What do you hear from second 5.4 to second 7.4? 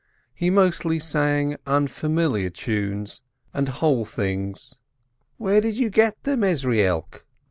do you get them, Ezrielk?"